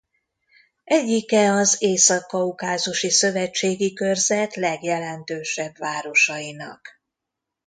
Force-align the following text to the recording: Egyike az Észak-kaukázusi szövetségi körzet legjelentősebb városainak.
Egyike 0.83 1.51
az 1.51 1.75
Észak-kaukázusi 1.79 3.09
szövetségi 3.09 3.93
körzet 3.93 4.55
legjelentősebb 4.55 5.77
városainak. 5.77 6.87